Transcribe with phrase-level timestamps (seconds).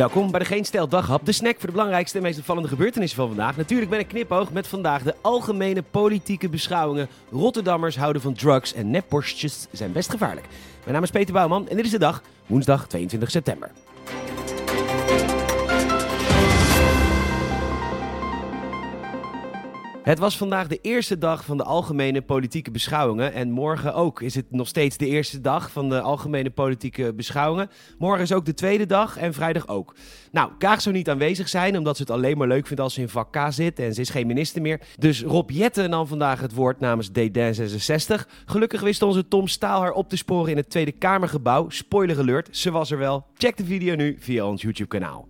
[0.00, 3.18] Welkom bij de Geen Stel Daghap, de snack voor de belangrijkste en meest opvallende gebeurtenissen
[3.18, 3.56] van vandaag.
[3.56, 7.08] Natuurlijk ben ik knipoog met vandaag de algemene politieke beschouwingen.
[7.30, 10.46] Rotterdammers houden van drugs en nepborstjes zijn best gevaarlijk.
[10.80, 13.70] Mijn naam is Peter Bouwman en dit is de dag, woensdag 22 september.
[20.10, 23.32] Het was vandaag de eerste dag van de algemene politieke beschouwingen.
[23.32, 27.70] En morgen ook is het nog steeds de eerste dag van de algemene politieke beschouwingen.
[27.98, 29.94] Morgen is ook de tweede dag en vrijdag ook.
[30.32, 33.00] Nou, Kaag zou niet aanwezig zijn, omdat ze het alleen maar leuk vindt als ze
[33.00, 33.78] in vak K zit.
[33.78, 34.80] En ze is geen minister meer.
[34.98, 38.26] Dus Rob Jetten nam vandaag het woord namens D66.
[38.44, 41.68] Gelukkig wist onze Tom Staal haar op te sporen in het Tweede Kamergebouw.
[41.68, 43.26] Spoiler alert, ze was er wel.
[43.34, 45.28] Check de video nu via ons YouTube kanaal.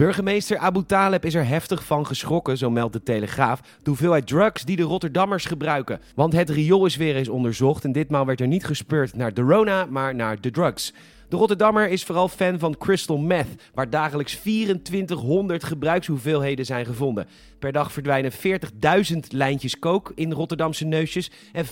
[0.00, 4.64] Burgemeester Abu Taleb is er heftig van geschrokken, zo meldt de Telegraaf, de hoeveelheid drugs
[4.64, 6.00] die de Rotterdammers gebruiken.
[6.14, 9.40] Want het riool is weer eens onderzocht en ditmaal werd er niet gespeurd naar de
[9.40, 10.94] Rona, maar naar de drugs.
[11.30, 17.26] De Rotterdammer is vooral fan van crystal meth, waar dagelijks 2400 gebruikshoeveelheden zijn gevonden.
[17.58, 21.66] Per dag verdwijnen 40.000 lijntjes kook in Rotterdamse neusjes en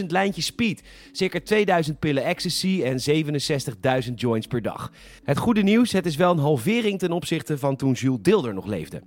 [0.00, 0.82] 25.000 lijntjes speed.
[1.12, 3.24] Circa 2000 pillen ecstasy en
[4.08, 4.92] 67.000 joints per dag.
[5.24, 8.66] Het goede nieuws, het is wel een halvering ten opzichte van toen Jules Dilder nog
[8.66, 9.02] leefde.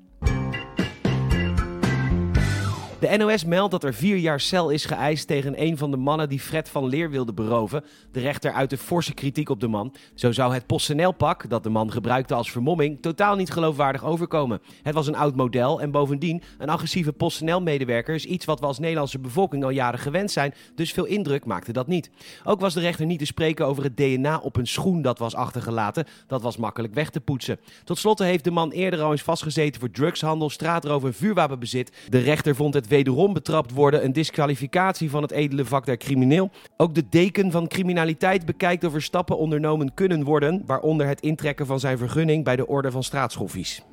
[3.00, 6.30] De NOS meldt dat er vier jaar cel is geëist tegen een van de mannen
[6.30, 7.84] die Fred van Leer wilde beroven.
[8.12, 9.94] De rechter uitte forse kritiek op de man.
[10.16, 14.62] Zo zou het PostNL-pak, dat de man gebruikte als vermomming, totaal niet geloofwaardig overkomen.
[14.84, 18.80] Het was een oud model en bovendien, een agressieve PostNL-medewerker is iets wat we als
[18.80, 22.10] Nederlandse bevolking al jaren gewend zijn, dus veel indruk maakte dat niet.
[22.44, 25.36] Ook was de rechter niet te spreken over het DNA op een schoen dat was
[25.36, 26.06] achtergelaten.
[26.28, 27.60] Dat was makkelijk weg te poetsen.
[27.84, 31.92] Tot slot heeft de man eerder al eens vastgezeten voor drugshandel, straatroof en vuurwapenbezit.
[32.10, 36.50] De rechter vond het wederom betrapt worden een disqualificatie van het edele vak der crimineel.
[36.78, 41.66] Ook de deken van criminaliteit bekijkt of er stappen ondernomen kunnen worden, waaronder het intrekken
[41.66, 43.84] van zijn vergunning bij de orde van straatschoffies.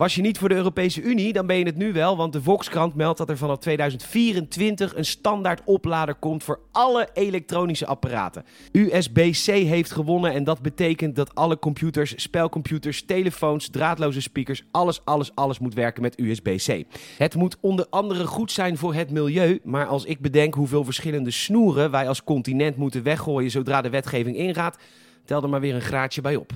[0.00, 2.42] Was je niet voor de Europese Unie, dan ben je het nu wel, want de
[2.42, 8.44] Volkskrant meldt dat er vanaf 2024 een standaard oplader komt voor alle elektronische apparaten.
[8.72, 15.34] USB-C heeft gewonnen en dat betekent dat alle computers, spelcomputers, telefoons, draadloze speakers, alles, alles,
[15.34, 16.84] alles moet werken met USB-C.
[17.18, 21.30] Het moet onder andere goed zijn voor het milieu, maar als ik bedenk hoeveel verschillende
[21.30, 24.78] snoeren wij als continent moeten weggooien zodra de wetgeving ingaat,
[25.24, 26.52] tel er maar weer een graadje bij op.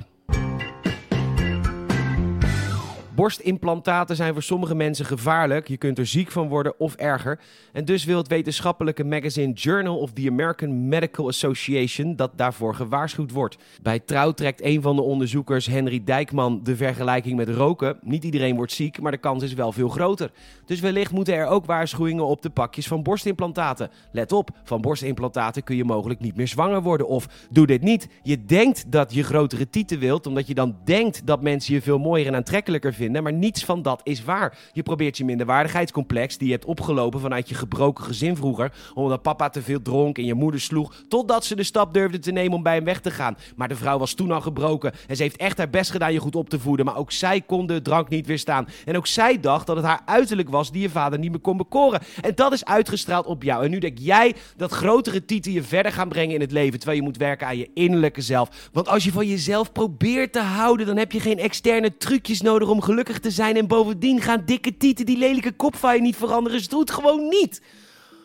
[3.14, 5.68] Borstimplantaten zijn voor sommige mensen gevaarlijk.
[5.68, 7.40] Je kunt er ziek van worden of erger.
[7.72, 13.30] En dus wil het wetenschappelijke magazine Journal of the American Medical Association dat daarvoor gewaarschuwd
[13.30, 13.56] wordt.
[13.82, 17.98] Bij Trouw trekt een van de onderzoekers, Henry Dijkman, de vergelijking met roken.
[18.02, 20.30] Niet iedereen wordt ziek, maar de kans is wel veel groter.
[20.66, 23.90] Dus wellicht moeten er ook waarschuwingen op de pakjes van borstimplantaten.
[24.12, 27.08] Let op, van borstimplantaten kun je mogelijk niet meer zwanger worden.
[27.08, 28.08] Of doe dit niet.
[28.22, 31.98] Je denkt dat je grotere tieten wilt, omdat je dan denkt dat mensen je veel
[31.98, 34.58] mooier en aantrekkelijker vinden maar niets van dat is waar.
[34.72, 39.48] Je probeert je minderwaardigheidscomplex die je hebt opgelopen vanuit je gebroken gezin vroeger, omdat papa
[39.48, 42.62] te veel dronk en je moeder sloeg, totdat ze de stap durfde te nemen om
[42.62, 43.36] bij hem weg te gaan.
[43.56, 46.18] Maar de vrouw was toen al gebroken en ze heeft echt haar best gedaan je
[46.18, 48.68] goed op te voeden, maar ook zij kon de drank niet weerstaan.
[48.84, 51.56] En ook zij dacht dat het haar uiterlijk was die je vader niet meer kon
[51.56, 52.00] bekoren.
[52.20, 53.64] En dat is uitgestraald op jou.
[53.64, 56.98] En nu denk jij dat grotere titel je verder gaan brengen in het leven, terwijl
[56.98, 58.68] je moet werken aan je innerlijke zelf.
[58.72, 62.68] Want als je van jezelf probeert te houden, dan heb je geen externe trucjes nodig
[62.68, 63.56] om te zijn.
[63.56, 66.58] En bovendien gaan dikke tieten die lelijke kop niet veranderen.
[66.58, 67.62] Dus doe het gewoon niet.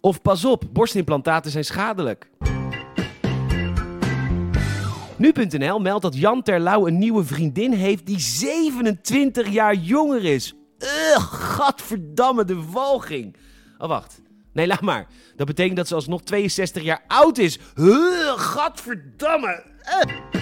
[0.02, 2.30] Of pas op, borstimplantaten zijn schadelijk.
[5.18, 10.53] Nu.nl meldt dat Jan Terlouw een nieuwe vriendin heeft die 27 jaar jonger is.
[10.79, 13.35] Ugh, gadverdamme, de walging.
[13.78, 14.22] Oh, wacht.
[14.53, 15.08] Nee, laat maar.
[15.35, 17.59] Dat betekent dat ze alsnog 62 jaar oud is.
[17.75, 19.63] Ugh, gadverdamme.
[20.06, 20.39] Uh.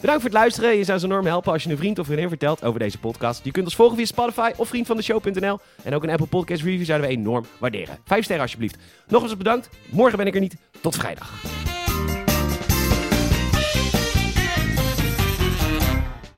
[0.00, 0.76] Bedankt voor het luisteren.
[0.76, 3.44] Je zou ze enorm helpen als je een vriend of vriendin vertelt over deze podcast.
[3.44, 5.58] Je kunt ons volgen via Spotify of vriendvandeshow.nl.
[5.82, 7.98] En ook een Apple Podcast Review zouden we enorm waarderen.
[8.04, 8.76] Vijf sterren alsjeblieft.
[9.08, 9.68] Nog eens bedankt.
[9.90, 10.56] Morgen ben ik er niet.
[10.80, 11.65] Tot vrijdag.